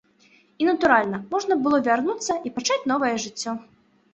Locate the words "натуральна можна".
0.69-1.57